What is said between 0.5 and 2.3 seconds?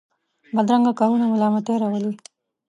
بدرنګه کارونه ملامتۍ راولي